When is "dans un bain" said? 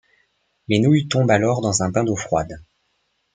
1.61-2.03